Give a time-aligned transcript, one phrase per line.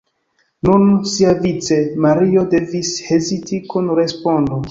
[0.67, 4.59] Nun siavice Mario devis heziti kun respondo.